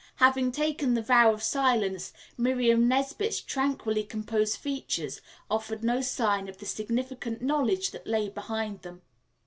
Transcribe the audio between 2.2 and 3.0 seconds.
Miriam